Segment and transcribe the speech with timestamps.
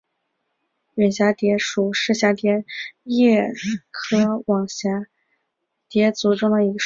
[0.95, 2.65] 远蛱蝶属是蛱蝶
[3.03, 3.43] 亚
[3.91, 5.05] 科网蛱
[5.89, 6.79] 蝶族中的一个属。